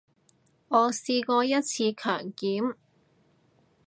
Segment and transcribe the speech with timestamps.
[0.69, 2.75] 我試過一次強檢